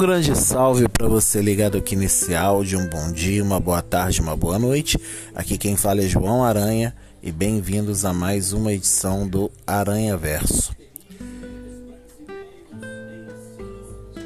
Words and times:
grande 0.00 0.34
salve 0.34 0.88
para 0.88 1.06
você 1.06 1.42
ligado 1.42 1.76
aqui 1.76 1.94
nesse 1.94 2.34
áudio. 2.34 2.78
Um 2.78 2.88
bom 2.88 3.12
dia, 3.12 3.44
uma 3.44 3.60
boa 3.60 3.82
tarde, 3.82 4.22
uma 4.22 4.34
boa 4.34 4.58
noite. 4.58 4.98
Aqui 5.34 5.58
quem 5.58 5.76
fala 5.76 6.00
é 6.00 6.08
João 6.08 6.42
Aranha 6.42 6.96
e 7.22 7.30
bem-vindos 7.30 8.06
a 8.06 8.12
mais 8.14 8.54
uma 8.54 8.72
edição 8.72 9.28
do 9.28 9.50
Aranha 9.66 10.16
Verso. 10.16 10.74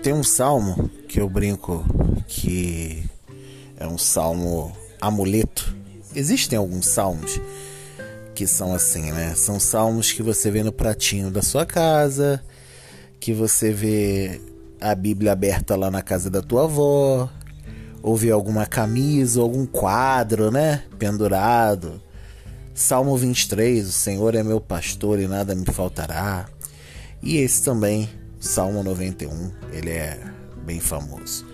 Tem 0.01 0.13
um 0.13 0.23
salmo 0.23 0.89
que 1.09 1.21
eu 1.21 1.29
brinco 1.29 1.85
que 2.29 3.03
é 3.77 3.85
um 3.85 3.99
salmo 3.99 4.73
amuleto. 5.01 5.75
Existem 6.15 6.57
alguns 6.57 6.87
salmos 6.87 7.41
que 8.33 8.47
são 8.47 8.73
assim, 8.73 9.11
né? 9.11 9.35
São 9.35 9.59
salmos 9.59 10.13
que 10.13 10.23
você 10.23 10.53
vê 10.53 10.63
no 10.63 10.71
pratinho 10.71 11.33
da 11.33 11.43
sua 11.43 11.67
casa, 11.67 12.41
que 13.19 13.33
você 13.33 13.73
vê 13.73 14.41
a 14.85 14.95
Bíblia 14.95 15.33
aberta 15.33 15.75
lá 15.77 15.91
na 15.91 16.03
casa 16.03 16.29
da 16.29 16.43
tua 16.43 16.65
avó, 16.65 17.31
ou 18.03 18.15
vê 18.15 18.31
alguma 18.31 18.67
camisa, 18.67 19.41
algum 19.41 19.65
quadro, 19.65 20.51
né? 20.51 20.85
Pendurado. 20.99 22.03
Salmo 22.75 23.17
23, 23.17 23.89
o 23.89 23.93
Senhor 23.93 24.35
é 24.35 24.43
meu 24.43 24.61
pastor 24.61 25.19
e 25.19 25.27
nada 25.27 25.55
me 25.55 25.65
faltará. 25.65 26.45
E 27.23 27.39
esse 27.39 27.63
também, 27.63 28.11
Salmo 28.39 28.83
91, 28.83 29.53
ele 29.73 29.89
é 29.89 30.21
bem 30.67 30.81
famoso. 30.81 31.47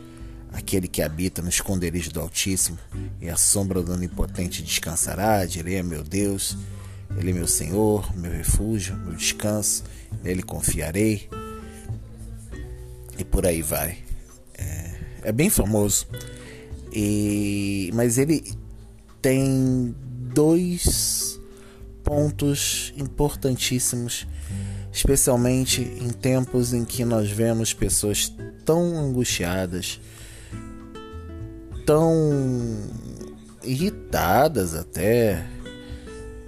Aquele 0.52 0.88
que 0.88 1.00
habita 1.00 1.40
no 1.40 1.48
esconderijo 1.48 2.10
do 2.10 2.20
Altíssimo 2.20 2.78
e 3.20 3.30
a 3.30 3.36
sombra 3.36 3.80
do 3.80 3.92
Onipotente 3.92 4.60
descansará, 4.60 5.46
direi 5.46 5.78
a 5.78 5.84
meu 5.84 6.02
Deus, 6.02 6.56
Ele 7.16 7.30
é 7.30 7.34
meu 7.34 7.46
Senhor, 7.46 8.12
meu 8.16 8.32
refúgio, 8.32 8.96
meu 8.96 9.14
descanso, 9.14 9.84
nele 10.20 10.42
confiarei. 10.42 11.28
Por 13.40 13.46
aí 13.46 13.62
vai. 13.62 13.96
É, 14.52 14.94
é 15.22 15.32
bem 15.32 15.48
famoso. 15.48 16.06
E, 16.92 17.90
mas 17.94 18.18
ele 18.18 18.44
tem 19.22 19.96
dois 20.34 21.40
pontos 22.04 22.92
importantíssimos, 22.98 24.26
especialmente 24.92 25.80
em 25.80 26.10
tempos 26.10 26.74
em 26.74 26.84
que 26.84 27.02
nós 27.02 27.30
vemos 27.30 27.72
pessoas 27.72 28.30
tão 28.66 28.98
angustiadas, 28.98 29.98
tão 31.86 32.90
irritadas 33.64 34.74
até, 34.74 35.46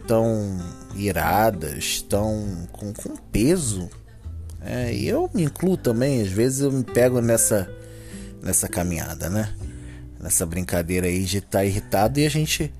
tão 0.07 0.59
iradas, 0.95 2.03
tão 2.03 2.69
com, 2.71 2.93
com 2.93 3.17
peso. 3.17 3.89
É, 4.65 4.93
e 4.95 5.09
eu 5.09 5.29
me 5.35 5.43
incluo 5.43 5.77
também, 5.77 6.23
às 6.23 6.29
vezes 6.29 6.61
eu 6.61 6.71
me 6.71 6.85
pego 6.85 7.21
nessa, 7.21 7.69
nessa 8.43 8.69
caminhada, 8.69 9.29
né? 9.29 9.55
Nessa 10.21 10.47
brincadeira 10.47 11.07
aí 11.07 11.25
de 11.25 11.39
estar 11.39 11.59
tá 11.59 11.65
irritado 11.65 12.21
e 12.21 12.27
a 12.27 12.31
gente 12.31 12.73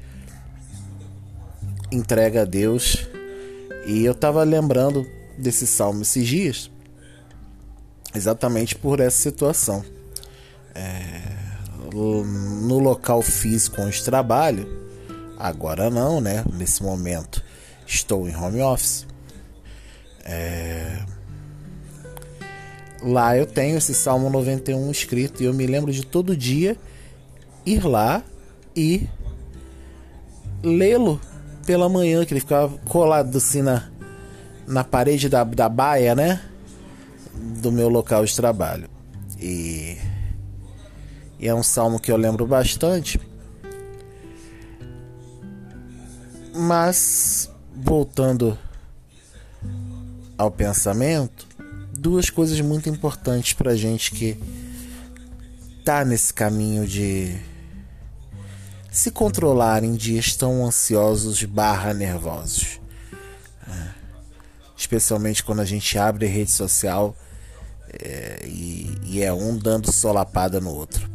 entrega 1.91 2.43
a 2.43 2.45
Deus. 2.45 3.09
E 3.87 4.05
eu 4.05 4.15
tava 4.15 4.45
lembrando 4.45 5.05
desse 5.37 5.67
salmo 5.67 6.03
esses 6.03 6.27
dias, 6.27 6.71
exatamente 8.15 8.77
por 8.77 9.01
essa 9.01 9.19
situação. 9.19 9.85
É, 10.75 11.21
no 11.93 12.79
local 12.79 13.21
físico 13.21 13.83
onde 13.83 14.03
trabalho, 14.03 14.67
agora 15.39 15.91
não, 15.91 16.21
né? 16.21 16.45
Nesse 16.53 16.83
momento 16.83 17.43
estou 17.87 18.29
em 18.29 18.37
home 18.37 18.63
office. 18.63 19.07
É... 20.25 21.05
Lá 23.03 23.37
eu 23.37 23.47
tenho 23.47 23.79
esse 23.79 23.95
Salmo 23.95 24.31
91 24.31 24.91
escrito 24.91 25.43
e 25.43 25.47
eu 25.47 25.55
me 25.55 25.67
lembro 25.67 25.93
de 25.93 26.07
todo 26.07 26.37
dia 26.37 26.77
ir 27.67 27.85
lá 27.85 28.23
e 28.77 29.09
lê-lo 30.63 31.21
pela 31.67 31.89
manhã, 31.89 32.25
que 32.25 32.33
ele 32.33 32.41
ficava 32.41 32.77
colado 32.89 33.37
assim 33.37 33.63
na, 33.63 33.89
na 34.67 34.85
parede 34.85 35.29
da, 35.29 35.43
da 35.45 35.69
baia, 35.69 36.15
né? 36.15 36.41
Do 37.35 37.73
meu 37.73 37.89
local 37.89 38.25
de 38.25 38.35
trabalho. 38.35 38.89
E 39.41 39.97
e 41.43 41.49
é 41.49 41.53
um 41.53 41.63
salmo 41.63 41.99
que 41.99 42.13
eu 42.13 42.17
lembro 42.17 42.47
bastante. 42.47 43.21
Mas, 46.55 47.51
voltando 47.75 48.57
ao 50.39 50.53
pensamento, 50.53 51.49
duas 52.03 52.29
coisas 52.29 52.61
muito 52.61 52.89
importantes 52.89 53.53
para 53.53 53.77
gente 53.77 54.11
que 54.11 54.37
tá 55.85 56.05
nesse 56.05 56.35
caminho 56.35 56.87
de 56.87 57.39
se 58.91 59.11
controlar 59.11 59.85
em 59.85 59.95
dias 59.95 60.35
tão 60.35 60.67
ansiosos 60.67 61.43
barra 61.45 61.95
nervosos. 61.95 62.81
É. 63.69 63.89
Especialmente 64.77 65.43
quando 65.43 65.61
a 65.61 65.65
gente 65.65 65.97
abre 65.97 66.27
rede 66.27 66.51
social 66.51 67.17
é, 67.89 68.45
e, 68.47 68.99
e 69.05 69.23
é 69.23 69.33
um 69.33 69.57
dando 69.57 69.91
solapada 69.93 70.61
no 70.61 70.71
outro 70.71 71.13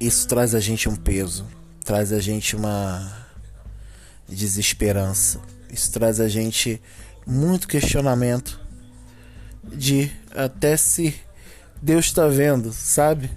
isso 0.00 0.28
traz 0.28 0.54
a 0.54 0.60
gente 0.60 0.88
um 0.88 0.96
peso, 0.96 1.46
traz 1.84 2.12
a 2.12 2.20
gente 2.20 2.54
uma 2.54 3.26
desesperança, 4.28 5.40
isso 5.70 5.90
traz 5.90 6.20
a 6.20 6.28
gente 6.28 6.80
muito 7.26 7.66
questionamento 7.66 8.60
de 9.64 10.10
até 10.30 10.76
se 10.76 11.14
Deus 11.82 12.06
está 12.06 12.28
vendo, 12.28 12.72
sabe? 12.72 13.30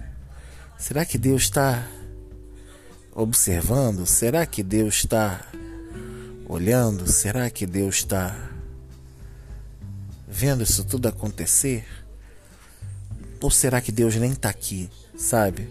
Será 0.78 1.04
que 1.04 1.18
Deus 1.18 1.42
está 1.42 1.86
observando? 3.12 4.06
Será 4.06 4.46
que 4.46 4.62
Deus 4.62 4.94
está 4.94 5.44
olhando? 6.48 7.10
Será 7.10 7.50
que 7.50 7.66
Deus 7.66 7.96
está 7.96 8.34
vendo 10.26 10.62
isso 10.62 10.84
tudo 10.84 11.08
acontecer? 11.08 11.84
Ou 13.40 13.50
será 13.50 13.80
que 13.80 13.90
Deus 13.90 14.14
nem 14.16 14.32
está 14.32 14.50
aqui, 14.50 14.88
sabe? 15.16 15.68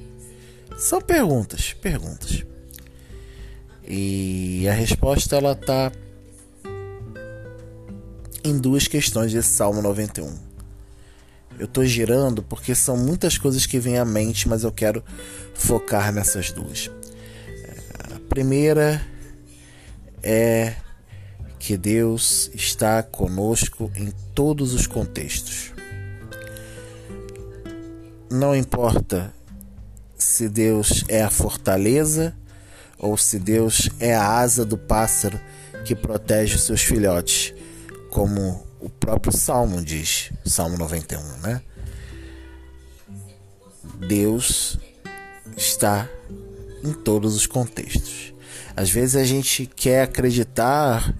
São 0.78 1.02
perguntas, 1.02 1.74
perguntas. 1.74 2.44
E 3.88 4.68
a 4.68 4.74
resposta 4.74 5.36
ela 5.36 5.56
tá 5.56 5.92
em 8.44 8.58
duas 8.58 8.88
questões 8.88 9.32
desse 9.34 9.50
Salmo 9.50 9.82
91. 9.82 10.34
Eu 11.58 11.68
tô 11.68 11.84
girando 11.84 12.42
porque 12.42 12.74
são 12.74 12.96
muitas 12.96 13.38
coisas 13.38 13.66
que 13.66 13.80
vêm 13.80 13.98
à 13.98 14.06
mente, 14.06 14.48
mas 14.48 14.64
eu 14.64 14.72
quero 14.72 15.04
focar 15.54 16.14
nessas 16.14 16.52
duas. 16.52 16.90
A 18.16 18.20
primeira 18.30 19.02
é 20.24 20.76
que 21.60 21.76
Deus 21.76 22.50
está 22.54 23.04
conosco 23.04 23.92
em 23.96 24.12
todos 24.34 24.74
os 24.74 24.88
contextos. 24.88 25.74
Não 28.32 28.56
importa 28.56 29.34
se 30.18 30.48
Deus 30.48 31.04
é 31.08 31.24
a 31.24 31.30
fortaleza 31.30 32.34
ou 32.98 33.18
se 33.18 33.40
Deus 33.40 33.90
é 34.00 34.14
a 34.14 34.40
asa 34.40 34.64
do 34.64 34.78
pássaro 34.78 35.40
que 35.84 35.96
protege 35.96 36.56
os 36.56 36.64
seus 36.64 36.82
filhotes, 36.82 37.54
como 38.10 38.66
o 38.80 38.90
próprio 38.90 39.36
Salmo 39.36 39.82
diz, 39.82 40.32
Salmo 40.46 40.78
91, 40.78 41.22
né? 41.38 41.62
Deus 44.08 44.78
está 45.56 46.08
em 46.84 46.94
todos 46.94 47.36
os 47.36 47.46
contextos. 47.46 48.34
Às 48.76 48.90
vezes 48.90 49.16
a 49.16 49.24
gente 49.24 49.66
quer 49.66 50.04
acreditar 50.04 51.14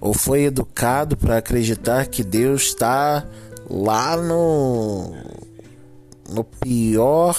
ou 0.00 0.14
foi 0.14 0.44
educado 0.44 1.16
para 1.16 1.38
acreditar 1.38 2.06
que 2.06 2.24
Deus 2.24 2.62
está 2.62 3.26
lá 3.68 4.16
no 4.16 5.14
no 6.28 6.42
pior 6.42 7.36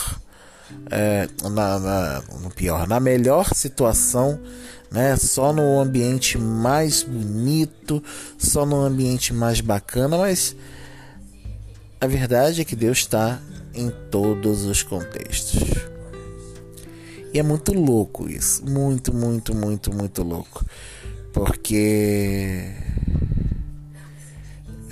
é, 0.91 1.27
na, 1.43 1.79
na, 1.79 2.23
no 2.41 2.49
pior, 2.51 2.87
na 2.87 2.99
melhor 2.99 3.53
situação, 3.53 4.39
né? 4.95 5.17
Só 5.17 5.51
no 5.51 5.77
ambiente 5.79 6.37
mais 6.37 7.03
bonito, 7.03 8.01
só 8.37 8.65
no 8.65 8.77
ambiente 8.77 9.33
mais 9.33 9.59
bacana, 9.59 10.17
mas 10.17 10.55
a 11.99 12.07
verdade 12.07 12.61
é 12.61 12.65
que 12.65 12.77
Deus 12.77 12.99
está 12.99 13.41
em 13.73 13.91
todos 14.09 14.63
os 14.63 14.81
contextos. 14.81 15.61
E 17.33 17.37
é 17.37 17.43
muito 17.43 17.73
louco 17.73 18.29
isso, 18.29 18.65
muito, 18.65 19.13
muito, 19.13 19.53
muito, 19.53 19.93
muito 19.93 20.23
louco, 20.23 20.65
porque 21.33 22.71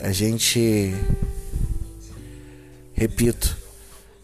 a 0.01 0.11
gente, 0.11 0.93
repito, 2.93 3.55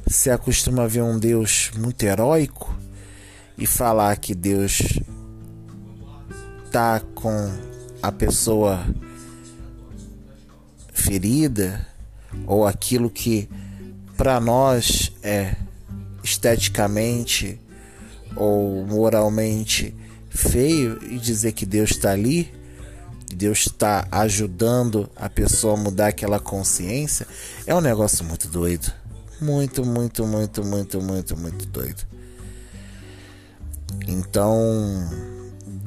se 0.05 0.29
acostuma 0.29 0.83
a 0.83 0.87
ver 0.87 1.03
um 1.03 1.17
Deus 1.17 1.71
muito 1.77 2.03
heróico 2.03 2.77
e 3.57 3.65
falar 3.65 4.17
que 4.17 4.35
Deus 4.35 4.99
tá 6.71 7.01
com 7.15 7.51
a 8.01 8.11
pessoa 8.11 8.85
ferida 10.93 11.87
ou 12.45 12.65
aquilo 12.65 13.09
que 13.09 13.49
para 14.15 14.39
nós 14.39 15.11
é 15.23 15.55
esteticamente 16.23 17.59
ou 18.35 18.85
moralmente 18.85 19.95
feio 20.29 20.99
e 21.03 21.17
dizer 21.17 21.53
que 21.53 21.65
Deus 21.65 21.91
está 21.91 22.11
ali, 22.11 22.53
Deus 23.33 23.59
está 23.59 24.07
ajudando 24.11 25.09
a 25.15 25.29
pessoa 25.29 25.73
a 25.73 25.77
mudar 25.77 26.07
aquela 26.07 26.39
consciência, 26.39 27.25
é 27.65 27.73
um 27.73 27.81
negócio 27.81 28.23
muito 28.25 28.47
doido. 28.47 28.91
Muito, 29.41 29.85
muito, 29.85 30.27
muito, 30.27 30.65
muito, 30.65 31.01
muito, 31.01 31.37
muito 31.37 31.65
doido. 31.67 32.05
Então, 34.05 35.09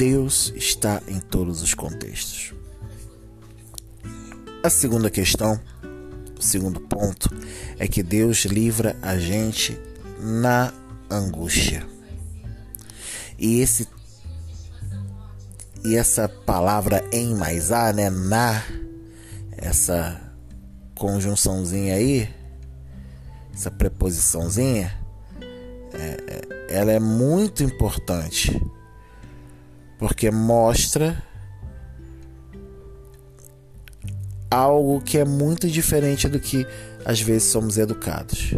Deus 0.03 0.53
está 0.57 1.01
em 1.07 1.21
todos 1.21 1.63
os 1.63 1.75
contextos. 1.75 2.53
A 4.61 4.69
segunda 4.69 5.09
questão, 5.09 5.61
o 6.37 6.43
segundo 6.43 6.81
ponto, 6.81 7.31
é 7.79 7.87
que 7.87 8.03
Deus 8.03 8.45
livra 8.45 8.97
a 9.01 9.17
gente 9.17 9.79
na 10.19 10.75
angústia. 11.09 11.87
E 13.39 13.61
esse 13.61 13.87
e 15.85 15.95
essa 15.95 16.29
palavra 16.29 17.05
em 17.13 17.37
mais 17.37 17.71
a, 17.71 17.93
né, 17.93 18.11
na, 18.11 18.61
essa 19.57 20.21
conjunçãozinha 20.97 21.95
aí, 21.95 22.29
essa 23.55 23.71
preposiçãozinha, 23.71 24.99
é, 25.95 26.67
é, 26.67 26.77
ela 26.77 26.91
é 26.91 26.99
muito 26.99 27.63
importante 27.63 28.61
porque 30.03 30.33
mostra 30.33 31.23
algo 34.51 35.01
que 35.01 35.17
é 35.17 35.25
muito 35.25 35.69
diferente 35.69 36.27
do 36.27 36.41
que 36.41 36.67
às 37.05 37.21
vezes 37.21 37.53
somos 37.53 37.79
educados. 37.79 38.57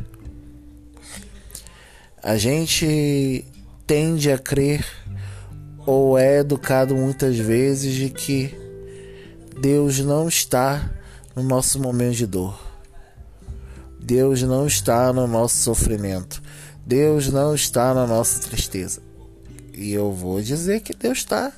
A 2.23 2.38
gente 2.38 3.44
tende 3.87 4.32
a 4.32 4.38
crer 4.38 4.87
ou 5.87 6.17
é 6.19 6.38
educado 6.38 6.96
muitas 6.96 7.37
vezes 7.37 7.93
de 7.93 8.08
que 8.08 8.58
Deus 9.61 9.99
não 9.99 10.26
está 10.26 10.90
no 11.37 11.43
nosso 11.43 11.79
momento 11.79 12.17
de 12.17 12.26
dor. 12.26 12.58
Deus 14.00 14.40
não 14.40 14.67
está 14.67 15.12
no 15.12 15.26
nosso 15.26 15.58
sofrimento. 15.58 16.43
Deus 16.87 17.29
não 17.29 17.55
está 17.55 17.93
na 17.93 18.06
nossa 18.06 18.40
tristeza. 18.40 19.03
E 19.76 19.93
eu 19.93 20.12
vou 20.12 20.41
dizer 20.41 20.81
que 20.81 20.94
Deus 20.94 21.19
está. 21.19 21.53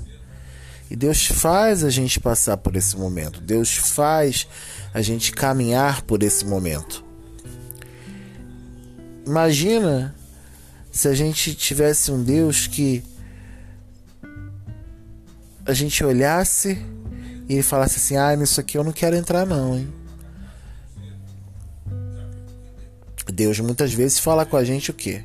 E 0.90 0.96
Deus 0.96 1.26
faz 1.26 1.84
a 1.84 1.90
gente 1.90 2.18
passar 2.20 2.56
por 2.56 2.76
esse 2.76 2.96
momento. 2.96 3.40
Deus 3.40 3.76
faz 3.76 4.46
a 4.94 5.02
gente 5.02 5.32
caminhar 5.32 6.02
por 6.02 6.22
esse 6.22 6.44
momento. 6.44 7.04
Imagina 9.26 10.14
se 10.90 11.08
a 11.08 11.14
gente 11.14 11.54
tivesse 11.54 12.10
um 12.10 12.22
Deus 12.22 12.66
que 12.66 13.02
a 15.66 15.72
gente 15.72 16.02
olhasse 16.04 16.78
e 17.48 17.54
ele 17.54 17.62
falasse 17.62 17.98
assim: 17.98 18.16
"Ah, 18.16 18.34
nisso 18.36 18.60
aqui 18.60 18.78
eu 18.78 18.84
não 18.84 18.92
quero 18.92 19.16
entrar 19.16 19.44
não, 19.44 19.76
hein?" 19.76 19.92
Deus 23.32 23.58
muitas 23.60 23.92
vezes 23.92 24.18
fala 24.18 24.46
com 24.46 24.56
a 24.56 24.64
gente 24.64 24.90
o 24.90 24.94
quê? 24.94 25.24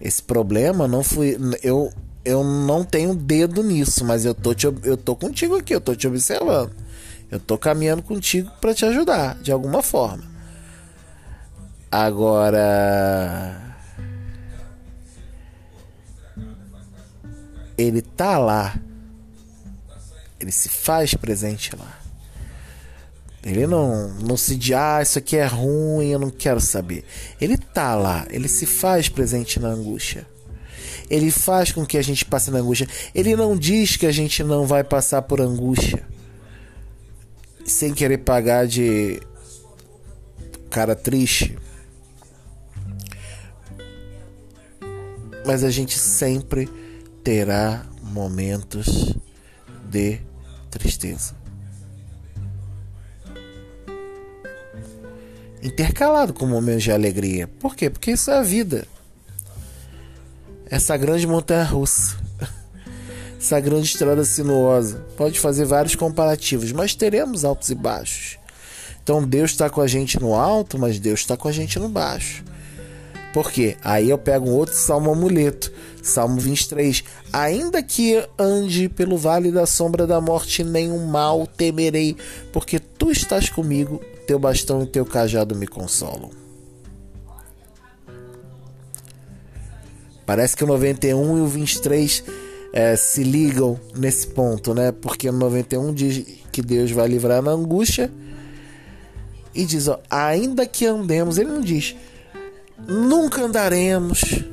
Esse 0.00 0.22
problema 0.22 0.86
não 0.86 1.02
fui 1.02 1.36
eu 1.62 1.92
eu 2.24 2.42
não 2.42 2.82
tenho 2.84 3.14
dedo 3.14 3.62
nisso, 3.62 4.04
mas 4.04 4.24
eu 4.24 4.34
tô 4.34 4.52
te, 4.52 4.66
eu 4.66 4.96
tô 4.96 5.14
contigo 5.14 5.56
aqui, 5.56 5.72
eu 5.72 5.80
tô 5.80 5.94
te 5.94 6.08
observando. 6.08 6.74
Eu 7.30 7.38
tô 7.38 7.56
caminhando 7.56 8.02
contigo 8.02 8.50
para 8.60 8.74
te 8.74 8.84
ajudar 8.84 9.36
de 9.36 9.52
alguma 9.52 9.80
forma. 9.80 10.24
Agora 11.90 13.76
ele 17.78 18.02
tá 18.02 18.38
lá. 18.38 18.74
Ele 20.40 20.50
se 20.50 20.68
faz 20.68 21.14
presente 21.14 21.74
lá. 21.76 22.05
Ele 23.46 23.64
não, 23.64 24.08
não 24.14 24.36
se 24.36 24.56
diz, 24.56 24.74
ah, 24.74 25.00
isso 25.00 25.20
aqui 25.20 25.36
é 25.36 25.46
ruim, 25.46 26.08
eu 26.08 26.18
não 26.18 26.30
quero 26.30 26.60
saber. 26.60 27.04
Ele 27.40 27.56
tá 27.56 27.94
lá, 27.94 28.26
ele 28.28 28.48
se 28.48 28.66
faz 28.66 29.08
presente 29.08 29.60
na 29.60 29.68
angústia. 29.68 30.26
Ele 31.08 31.30
faz 31.30 31.70
com 31.70 31.86
que 31.86 31.96
a 31.96 32.02
gente 32.02 32.24
passe 32.24 32.50
na 32.50 32.58
angústia. 32.58 32.88
Ele 33.14 33.36
não 33.36 33.56
diz 33.56 33.96
que 33.96 34.04
a 34.04 34.10
gente 34.10 34.42
não 34.42 34.66
vai 34.66 34.82
passar 34.82 35.22
por 35.22 35.40
angústia. 35.40 36.02
Sem 37.64 37.94
querer 37.94 38.18
pagar 38.18 38.66
de 38.66 39.22
cara 40.68 40.96
triste. 40.96 41.56
Mas 45.46 45.62
a 45.62 45.70
gente 45.70 45.96
sempre 45.96 46.68
terá 47.22 47.86
momentos 48.02 49.14
de 49.88 50.18
tristeza. 50.68 51.45
Intercalado 55.66 56.32
com 56.32 56.46
momentos 56.46 56.84
de 56.84 56.92
alegria. 56.92 57.48
Por 57.48 57.74
quê? 57.74 57.90
Porque 57.90 58.12
isso 58.12 58.30
é 58.30 58.38
a 58.38 58.42
vida. 58.42 58.86
Essa 60.70 60.96
grande 60.96 61.26
montanha 61.26 61.64
russa. 61.64 62.16
Essa 63.36 63.58
grande 63.58 63.86
estrada 63.86 64.24
sinuosa. 64.24 65.04
Pode 65.16 65.40
fazer 65.40 65.64
vários 65.64 65.96
comparativos, 65.96 66.70
mas 66.70 66.94
teremos 66.94 67.44
altos 67.44 67.68
e 67.68 67.74
baixos. 67.74 68.38
Então 69.02 69.20
Deus 69.24 69.50
está 69.50 69.68
com 69.68 69.80
a 69.80 69.88
gente 69.88 70.20
no 70.20 70.36
alto, 70.36 70.78
mas 70.78 71.00
Deus 71.00 71.18
está 71.18 71.36
com 71.36 71.48
a 71.48 71.52
gente 71.52 71.80
no 71.80 71.88
baixo. 71.88 72.44
Por 73.32 73.50
quê? 73.50 73.76
Aí 73.82 74.08
eu 74.08 74.18
pego 74.18 74.48
um 74.48 74.54
outro 74.54 74.76
salmo 74.76 75.10
amuleto, 75.10 75.72
Salmo 76.00 76.40
23. 76.40 77.02
Ainda 77.32 77.82
que 77.82 78.24
ande 78.38 78.88
pelo 78.88 79.18
vale 79.18 79.50
da 79.50 79.66
sombra 79.66 80.06
da 80.06 80.20
morte, 80.20 80.62
nenhum 80.62 81.06
mal 81.06 81.44
temerei, 81.44 82.16
porque 82.52 82.78
tu 82.78 83.10
estás 83.10 83.50
comigo, 83.50 84.00
teu 84.26 84.38
bastão 84.38 84.82
e 84.82 84.86
teu 84.86 85.04
cajado 85.04 85.54
me 85.54 85.66
consolam. 85.66 86.30
Parece 90.24 90.56
que 90.56 90.64
o 90.64 90.66
91 90.66 91.38
e 91.38 91.40
o 91.40 91.46
23 91.46 92.24
é, 92.72 92.96
se 92.96 93.22
ligam 93.22 93.78
nesse 93.94 94.26
ponto, 94.26 94.74
né? 94.74 94.90
Porque 94.90 95.28
o 95.28 95.32
91 95.32 95.94
diz 95.94 96.26
que 96.50 96.60
Deus 96.60 96.90
vai 96.90 97.06
livrar 97.06 97.40
na 97.40 97.52
angústia 97.52 98.10
e 99.54 99.64
diz: 99.64 99.86
ó, 99.86 100.00
ainda 100.10 100.66
que 100.66 100.84
andemos, 100.84 101.38
ele 101.38 101.50
não 101.50 101.60
diz 101.60 101.94
nunca 102.86 103.44
andaremos. 103.44 104.44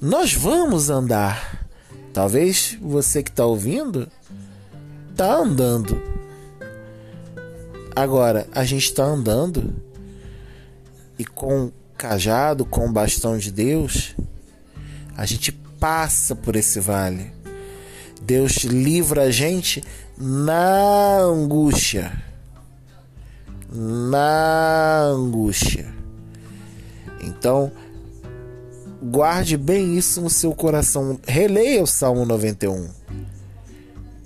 Nós 0.00 0.32
vamos 0.34 0.90
andar. 0.90 1.66
Talvez 2.12 2.76
você 2.80 3.22
que 3.22 3.30
está 3.30 3.44
ouvindo 3.44 4.08
está 5.10 5.36
andando. 5.36 6.15
Agora, 7.96 8.46
a 8.52 8.62
gente 8.62 8.84
está 8.84 9.04
andando 9.04 9.74
e 11.18 11.24
com 11.24 11.72
cajado, 11.96 12.66
com 12.66 12.86
o 12.86 12.92
bastão 12.92 13.38
de 13.38 13.50
Deus, 13.50 14.14
a 15.16 15.24
gente 15.24 15.50
passa 15.50 16.36
por 16.36 16.56
esse 16.56 16.78
vale. 16.78 17.32
Deus 18.20 18.56
livra 18.64 19.22
a 19.22 19.30
gente 19.30 19.82
na 20.14 21.20
angústia. 21.20 22.12
Na 23.72 25.04
angústia. 25.04 25.90
Então, 27.22 27.72
guarde 29.02 29.56
bem 29.56 29.96
isso 29.96 30.20
no 30.20 30.28
seu 30.28 30.54
coração. 30.54 31.18
Releia 31.26 31.82
o 31.82 31.86
Salmo 31.86 32.26
91. 32.26 32.90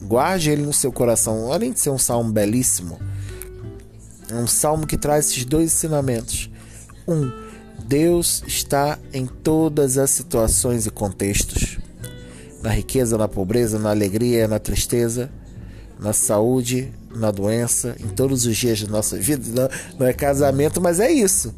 Guarde 0.03 0.51
ele 0.51 0.63
no 0.63 0.73
seu 0.73 0.91
coração. 0.91 1.53
Além 1.53 1.71
de 1.71 1.79
ser 1.79 1.91
um 1.91 1.99
salmo 1.99 2.33
belíssimo, 2.33 2.99
é 4.31 4.35
um 4.35 4.47
salmo 4.47 4.87
que 4.87 4.97
traz 4.97 5.27
esses 5.27 5.45
dois 5.45 5.73
ensinamentos. 5.73 6.51
Um, 7.07 7.31
Deus 7.87 8.43
está 8.47 8.99
em 9.13 9.27
todas 9.27 9.99
as 9.99 10.11
situações 10.11 10.87
e 10.87 10.91
contextos. 10.91 11.79
Na 12.63 12.71
riqueza, 12.71 13.17
na 13.17 13.27
pobreza, 13.27 13.79
na 13.79 13.91
alegria, 13.91 14.47
na 14.47 14.59
tristeza, 14.59 15.31
na 15.99 16.13
saúde, 16.13 16.93
na 17.15 17.31
doença, 17.31 17.97
em 17.99 18.09
todos 18.09 18.47
os 18.47 18.57
dias 18.57 18.83
da 18.83 18.91
nossa 18.91 19.17
vida. 19.17 19.71
Não, 19.99 20.07
é 20.07 20.13
casamento, 20.13 20.81
mas 20.81 21.01
é 21.01 21.11
isso 21.11 21.55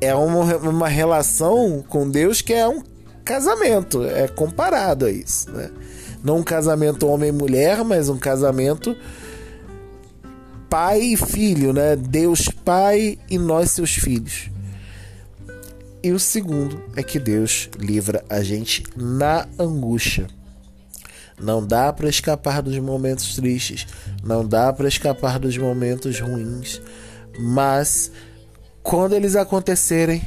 é 0.00 0.14
uma, 0.14 0.56
uma 0.56 0.88
relação 0.88 1.84
com 1.88 2.08
Deus 2.08 2.40
que 2.42 2.52
é 2.52 2.68
um 2.68 2.82
casamento, 3.24 4.04
é 4.04 4.28
comparado 4.28 5.06
a 5.06 5.10
isso, 5.10 5.50
né? 5.50 5.70
Não 6.22 6.38
um 6.38 6.42
casamento 6.42 7.06
homem-mulher, 7.06 7.84
mas 7.84 8.08
um 8.08 8.18
casamento 8.18 8.96
pai 10.76 11.00
e 11.00 11.16
filho, 11.16 11.72
né? 11.72 11.96
Deus 11.96 12.50
pai 12.50 13.18
e 13.30 13.38
nós 13.38 13.70
seus 13.70 13.94
filhos. 13.94 14.50
E 16.02 16.12
o 16.12 16.20
segundo 16.20 16.84
é 16.94 17.02
que 17.02 17.18
Deus 17.18 17.70
livra 17.78 18.22
a 18.28 18.42
gente 18.42 18.84
na 18.94 19.48
angústia. 19.58 20.26
Não 21.40 21.66
dá 21.66 21.90
para 21.94 22.10
escapar 22.10 22.60
dos 22.60 22.78
momentos 22.78 23.34
tristes, 23.36 23.86
não 24.22 24.46
dá 24.46 24.70
para 24.70 24.86
escapar 24.86 25.38
dos 25.38 25.56
momentos 25.56 26.20
ruins, 26.20 26.82
Mas 27.38 28.12
quando 28.82 29.14
eles 29.14 29.34
acontecerem, 29.34 30.22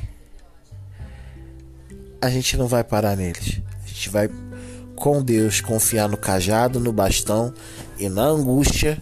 a 2.19 2.27
gente 2.27 2.57
não 2.57 2.65
vai 2.65 2.83
parar 2.83 3.15
neles. 3.15 3.61
A 3.83 3.87
gente 3.87 4.09
vai 4.09 4.27
com 4.95 5.21
Deus 5.21 5.61
confiar 5.61 6.09
no 6.09 6.17
cajado, 6.17 6.79
no 6.79 6.91
bastão 6.91 7.53
e 7.99 8.09
na 8.09 8.23
angústia. 8.23 8.99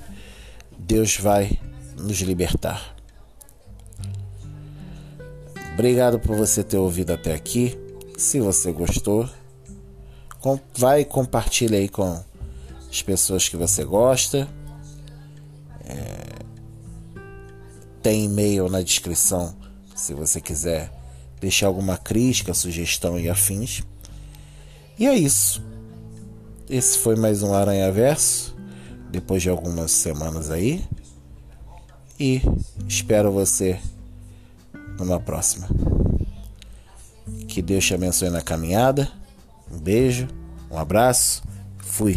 Deus 0.88 1.17
vai 1.17 1.60
nos 1.98 2.20
libertar. 2.22 2.96
Obrigado 5.74 6.17
por 6.17 6.36
você 6.38 6.63
ter 6.63 6.77
ouvido 6.77 7.12
até 7.12 7.34
aqui. 7.34 7.77
Se 8.17 8.39
você 8.39 8.72
gostou, 8.72 9.29
vai 10.75 11.03
compartilha 11.03 11.77
aí 11.77 11.89
com 11.89 12.24
as 12.89 13.01
pessoas 13.01 13.50
que 13.50 13.58
você 13.58 13.84
gosta. 13.84 14.48
É, 15.84 16.24
tem 18.01 18.24
e-mail 18.24 18.70
na 18.70 18.82
descrição 18.82 19.53
se 19.94 20.13
você 20.13 20.39
quiser 20.39 20.89
deixar 21.41 21.67
alguma 21.67 21.98
crítica, 21.98 22.53
sugestão 22.53 23.20
e 23.20 23.29
afins. 23.29 23.84
E 24.98 25.06
é 25.06 25.13
isso. 25.13 25.62
Esse 26.70 26.98
foi 26.98 27.17
mais 27.17 27.44
um 27.44 27.53
Aranha 27.53 27.91
Verso, 27.91 28.57
depois 29.20 29.42
de 29.42 29.50
algumas 29.50 29.92
semanas 29.92 30.52
aí. 30.52 30.84
E 32.20 32.42
espero 32.88 33.32
você 33.32 33.80
numa 34.98 35.20
próxima. 35.20 35.68
Que 37.48 37.62
Deus 37.62 37.86
te 37.86 37.94
abençoe 37.94 38.30
na 38.30 38.42
caminhada. 38.42 39.10
Um 39.72 39.80
beijo, 39.80 40.28
um 40.72 40.78
abraço. 40.78 41.44
Fui. 41.80 42.16